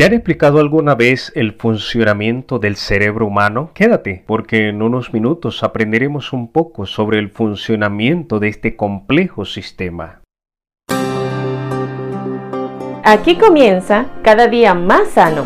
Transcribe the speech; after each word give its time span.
¿Te 0.00 0.06
han 0.06 0.14
explicado 0.14 0.60
alguna 0.60 0.94
vez 0.94 1.30
el 1.34 1.52
funcionamiento 1.52 2.58
del 2.58 2.76
cerebro 2.76 3.26
humano? 3.26 3.70
Quédate, 3.74 4.24
porque 4.26 4.70
en 4.70 4.80
unos 4.80 5.12
minutos 5.12 5.62
aprenderemos 5.62 6.32
un 6.32 6.50
poco 6.50 6.86
sobre 6.86 7.18
el 7.18 7.28
funcionamiento 7.28 8.38
de 8.38 8.48
este 8.48 8.76
complejo 8.76 9.44
sistema. 9.44 10.22
Aquí 13.04 13.36
comienza 13.36 14.06
cada 14.22 14.48
día 14.48 14.72
más 14.72 15.08
sano. 15.10 15.44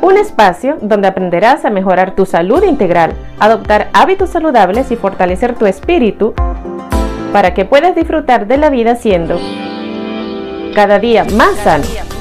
Un 0.00 0.16
espacio 0.16 0.78
donde 0.80 1.08
aprenderás 1.08 1.64
a 1.64 1.70
mejorar 1.70 2.14
tu 2.14 2.24
salud 2.24 2.62
integral, 2.62 3.14
adoptar 3.40 3.90
hábitos 3.92 4.30
saludables 4.30 4.92
y 4.92 4.96
fortalecer 4.96 5.56
tu 5.56 5.66
espíritu 5.66 6.32
para 7.32 7.54
que 7.54 7.64
puedas 7.64 7.96
disfrutar 7.96 8.46
de 8.46 8.56
la 8.56 8.70
vida 8.70 8.94
siendo 8.94 9.40
cada 10.76 11.00
día 11.00 11.24
más 11.36 11.56
sano. 11.56 12.13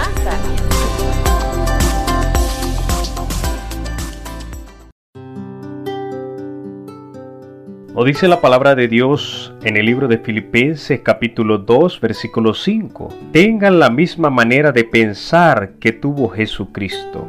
O 7.95 8.03
dice 8.03 8.27
la 8.27 8.41
palabra 8.41 8.73
de 8.73 8.87
Dios 8.87 9.53
en 9.63 9.77
el 9.77 9.85
libro 9.85 10.07
de 10.07 10.17
Filipenses 10.17 11.01
capítulo 11.01 11.59
2 11.59 12.01
versículo 12.01 12.55
5. 12.55 13.09
Tengan 13.31 13.77
la 13.77 13.91
misma 13.91 14.31
manera 14.31 14.71
de 14.71 14.83
pensar 14.83 15.73
que 15.79 15.91
tuvo 15.91 16.29
Jesucristo. 16.29 17.27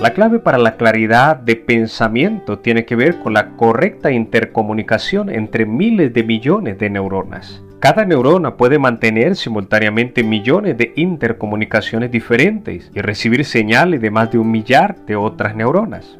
La 0.00 0.10
clave 0.10 0.38
para 0.38 0.56
la 0.56 0.76
claridad 0.76 1.34
de 1.34 1.56
pensamiento 1.56 2.60
tiene 2.60 2.84
que 2.84 2.94
ver 2.94 3.18
con 3.18 3.32
la 3.32 3.56
correcta 3.56 4.12
intercomunicación 4.12 5.30
entre 5.30 5.66
miles 5.66 6.14
de 6.14 6.22
millones 6.22 6.78
de 6.78 6.90
neuronas. 6.90 7.60
Cada 7.80 8.04
neurona 8.04 8.56
puede 8.56 8.78
mantener 8.78 9.34
simultáneamente 9.34 10.22
millones 10.22 10.78
de 10.78 10.92
intercomunicaciones 10.94 12.12
diferentes 12.12 12.88
y 12.94 13.00
recibir 13.00 13.44
señales 13.44 14.00
de 14.00 14.12
más 14.12 14.30
de 14.30 14.38
un 14.38 14.48
millar 14.48 14.94
de 15.06 15.16
otras 15.16 15.56
neuronas. 15.56 16.16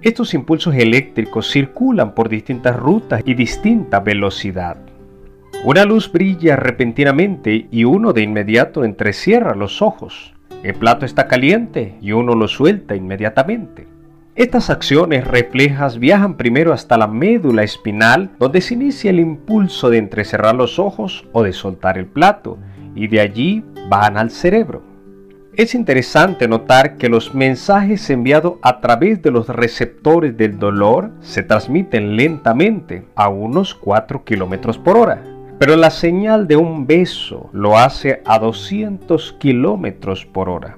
Estos 0.00 0.32
impulsos 0.32 0.76
eléctricos 0.76 1.50
circulan 1.50 2.14
por 2.14 2.28
distintas 2.28 2.76
rutas 2.76 3.22
y 3.24 3.34
distinta 3.34 3.98
velocidad. 3.98 4.76
Una 5.64 5.84
luz 5.84 6.12
brilla 6.12 6.54
repentinamente 6.54 7.66
y 7.72 7.82
uno 7.82 8.12
de 8.12 8.22
inmediato 8.22 8.84
entrecierra 8.84 9.56
los 9.56 9.82
ojos. 9.82 10.34
El 10.62 10.74
plato 10.74 11.04
está 11.04 11.26
caliente 11.26 11.96
y 12.00 12.12
uno 12.12 12.36
lo 12.36 12.46
suelta 12.46 12.94
inmediatamente. 12.94 13.88
Estas 14.36 14.70
acciones 14.70 15.26
reflejas 15.26 15.98
viajan 15.98 16.36
primero 16.36 16.72
hasta 16.72 16.96
la 16.96 17.08
médula 17.08 17.64
espinal, 17.64 18.30
donde 18.38 18.60
se 18.60 18.74
inicia 18.74 19.10
el 19.10 19.18
impulso 19.18 19.90
de 19.90 19.98
entrecerrar 19.98 20.54
los 20.54 20.78
ojos 20.78 21.26
o 21.32 21.42
de 21.42 21.52
soltar 21.52 21.98
el 21.98 22.06
plato, 22.06 22.56
y 22.94 23.08
de 23.08 23.18
allí 23.18 23.64
van 23.88 24.16
al 24.16 24.30
cerebro. 24.30 24.82
Es 25.58 25.74
interesante 25.74 26.46
notar 26.46 26.98
que 26.98 27.08
los 27.08 27.34
mensajes 27.34 28.08
enviados 28.10 28.58
a 28.62 28.80
través 28.80 29.20
de 29.22 29.32
los 29.32 29.48
receptores 29.48 30.36
del 30.36 30.56
dolor 30.56 31.10
se 31.20 31.42
transmiten 31.42 32.14
lentamente 32.14 33.04
a 33.16 33.28
unos 33.28 33.74
4 33.74 34.22
km 34.24 34.78
por 34.80 34.96
hora. 34.96 35.20
Pero 35.58 35.74
la 35.74 35.90
señal 35.90 36.46
de 36.46 36.54
un 36.54 36.86
beso 36.86 37.50
lo 37.52 37.76
hace 37.76 38.22
a 38.24 38.38
200 38.38 39.34
km 39.40 40.26
por 40.28 40.48
hora. 40.48 40.76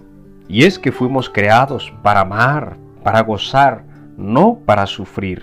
Y 0.48 0.64
es 0.64 0.78
que 0.78 0.92
fuimos 0.92 1.28
creados 1.28 1.92
para 2.02 2.20
amar, 2.20 2.78
para 3.04 3.20
gozar, 3.20 3.84
no 4.16 4.60
para 4.64 4.86
sufrir. 4.86 5.42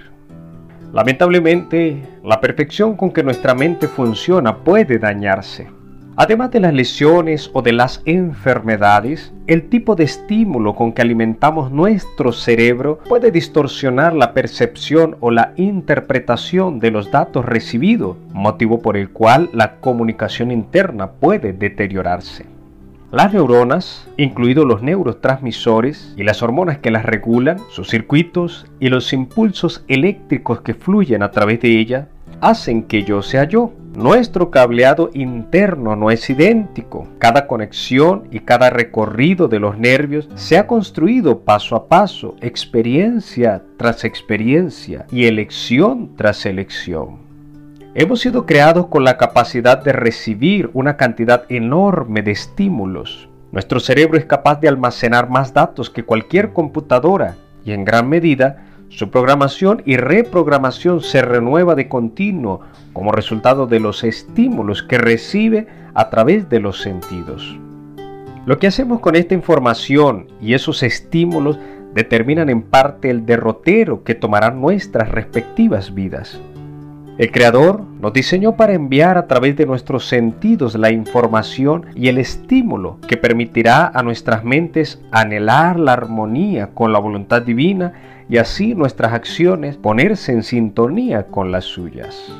Lamentablemente, 0.91 2.01
la 2.23 2.41
perfección 2.41 2.97
con 2.97 3.11
que 3.11 3.21
nuestra 3.21 3.53
mente 3.53 3.87
funciona 3.87 4.57
puede 4.57 4.97
dañarse. 4.97 5.76
Además 6.19 6.49
de 6.49 6.59
las 6.59 6.73
lesiones 6.73 7.51
o 7.53 7.61
de 7.61 7.73
las 7.73 8.01
enfermedades, 8.05 9.31
el 9.45 9.69
tipo 9.69 9.95
de 9.95 10.05
estímulo 10.05 10.73
con 10.73 10.91
que 10.91 11.03
alimentamos 11.03 11.71
nuestro 11.71 12.33
cerebro 12.33 12.97
puede 13.07 13.29
distorsionar 13.29 14.15
la 14.15 14.33
percepción 14.33 15.17
o 15.19 15.29
la 15.29 15.53
interpretación 15.57 16.79
de 16.79 16.89
los 16.89 17.11
datos 17.11 17.45
recibidos, 17.45 18.17
motivo 18.33 18.81
por 18.81 18.97
el 18.97 19.11
cual 19.11 19.51
la 19.53 19.75
comunicación 19.75 20.49
interna 20.49 21.11
puede 21.11 21.53
deteriorarse. 21.53 22.47
Las 23.11 23.31
neuronas, 23.31 24.09
incluidos 24.17 24.65
los 24.65 24.81
neurotransmisores 24.81 26.15
y 26.17 26.23
las 26.23 26.41
hormonas 26.41 26.79
que 26.79 26.89
las 26.89 27.05
regulan, 27.05 27.59
sus 27.69 27.89
circuitos 27.89 28.65
y 28.79 28.87
los 28.89 29.13
impulsos 29.13 29.85
eléctricos 29.87 30.61
que 30.61 30.73
fluyen 30.73 31.21
a 31.21 31.29
través 31.29 31.61
de 31.61 31.79
ella, 31.79 32.07
hacen 32.41 32.81
que 32.83 33.03
yo 33.03 33.21
sea 33.21 33.43
yo. 33.43 33.71
Nuestro 33.97 34.51
cableado 34.51 35.09
interno 35.15 35.95
no 35.95 36.11
es 36.11 36.29
idéntico. 36.29 37.07
Cada 37.17 37.47
conexión 37.47 38.27
y 38.29 38.41
cada 38.41 38.69
recorrido 38.69 39.47
de 39.47 39.59
los 39.59 39.79
nervios 39.79 40.29
se 40.35 40.59
ha 40.59 40.67
construido 40.67 41.39
paso 41.39 41.75
a 41.75 41.87
paso, 41.87 42.35
experiencia 42.39 43.63
tras 43.75 44.03
experiencia 44.03 45.07
y 45.11 45.25
elección 45.25 46.15
tras 46.15 46.45
elección. 46.45 47.21
Hemos 47.95 48.19
sido 48.19 48.45
creados 48.45 48.85
con 48.85 49.03
la 49.03 49.17
capacidad 49.17 49.83
de 49.83 49.93
recibir 49.93 50.69
una 50.73 50.95
cantidad 50.95 51.45
enorme 51.49 52.21
de 52.21 52.33
estímulos. 52.33 53.27
Nuestro 53.51 53.79
cerebro 53.79 54.19
es 54.19 54.25
capaz 54.25 54.61
de 54.61 54.67
almacenar 54.67 55.27
más 55.27 55.55
datos 55.55 55.89
que 55.89 56.03
cualquier 56.03 56.53
computadora 56.53 57.35
y 57.65 57.71
en 57.71 57.83
gran 57.83 58.07
medida 58.07 58.63
su 58.89 59.09
programación 59.09 59.81
y 59.85 59.97
reprogramación 59.97 61.01
se 61.01 61.21
renueva 61.21 61.75
de 61.75 61.87
continuo 61.87 62.61
como 62.93 63.11
resultado 63.11 63.67
de 63.67 63.79
los 63.79 64.03
estímulos 64.03 64.81
que 64.81 64.97
recibe 64.97 65.67
a 65.93 66.09
través 66.09 66.49
de 66.49 66.59
los 66.59 66.81
sentidos. 66.81 67.57
Lo 68.45 68.59
que 68.59 68.67
hacemos 68.67 69.01
con 69.01 69.15
esta 69.15 69.33
información 69.33 70.27
y 70.41 70.53
esos 70.53 70.81
estímulos 70.83 71.59
determinan 71.93 72.49
en 72.49 72.61
parte 72.61 73.09
el 73.09 73.25
derrotero 73.25 74.03
que 74.03 74.15
tomarán 74.15 74.61
nuestras 74.61 75.09
respectivas 75.09 75.93
vidas. 75.93 76.39
El 77.17 77.31
Creador 77.31 77.81
nos 77.99 78.13
diseñó 78.13 78.55
para 78.55 78.73
enviar 78.73 79.17
a 79.17 79.25
través 79.25 79.57
de 79.57 79.65
nuestros 79.65 80.07
sentidos 80.07 80.75
la 80.75 80.91
información 80.91 81.87
y 81.95 82.09
el 82.09 82.19
estímulo 82.19 82.99
que 83.07 83.17
permitirá 83.17 83.87
a 83.87 84.03
nuestras 84.03 84.43
mentes 84.43 85.01
anhelar 85.11 85.79
la 85.79 85.93
armonía 85.93 86.67
con 86.75 86.93
la 86.93 86.99
voluntad 86.99 87.41
divina 87.41 87.93
y 88.29 88.37
así 88.37 88.75
nuestras 88.75 89.13
acciones 89.13 89.77
ponerse 89.77 90.31
en 90.31 90.43
sintonía 90.43 91.27
con 91.27 91.51
las 91.51 91.65
suyas. 91.65 92.31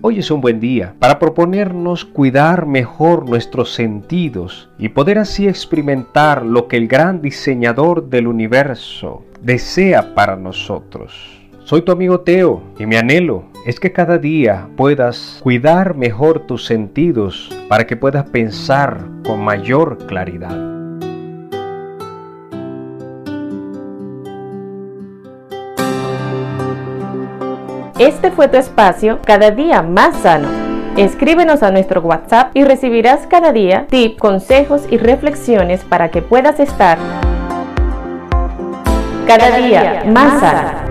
Hoy 0.00 0.20
es 0.20 0.30
un 0.30 0.40
buen 0.40 0.60
día 0.60 0.94
para 1.00 1.18
proponernos 1.18 2.04
cuidar 2.04 2.66
mejor 2.66 3.28
nuestros 3.28 3.74
sentidos 3.74 4.70
y 4.78 4.90
poder 4.90 5.18
así 5.18 5.48
experimentar 5.48 6.46
lo 6.46 6.68
que 6.68 6.76
el 6.76 6.86
gran 6.86 7.20
diseñador 7.20 8.08
del 8.08 8.28
universo 8.28 9.24
desea 9.42 10.14
para 10.14 10.36
nosotros. 10.36 11.40
Soy 11.64 11.82
tu 11.82 11.90
amigo 11.90 12.20
Teo 12.20 12.62
y 12.78 12.86
mi 12.86 12.94
anhelo 12.96 13.46
es 13.66 13.80
que 13.80 13.92
cada 13.92 14.18
día 14.18 14.68
puedas 14.76 15.40
cuidar 15.42 15.96
mejor 15.96 16.46
tus 16.46 16.64
sentidos 16.64 17.50
para 17.68 17.86
que 17.86 17.96
puedas 17.96 18.30
pensar 18.30 19.04
con 19.26 19.42
mayor 19.42 19.98
claridad. 20.06 20.77
Este 27.98 28.30
fue 28.30 28.46
tu 28.46 28.56
espacio 28.56 29.18
cada 29.24 29.50
día 29.50 29.82
más 29.82 30.16
sano. 30.18 30.48
Escríbenos 30.96 31.64
a 31.64 31.72
nuestro 31.72 32.00
WhatsApp 32.00 32.52
y 32.54 32.62
recibirás 32.62 33.26
cada 33.26 33.52
día 33.52 33.86
tips, 33.90 34.20
consejos 34.20 34.82
y 34.88 34.98
reflexiones 34.98 35.82
para 35.82 36.08
que 36.08 36.22
puedas 36.22 36.60
estar 36.60 36.96
cada 39.26 39.56
día 39.56 40.04
más 40.06 40.38
sano. 40.38 40.87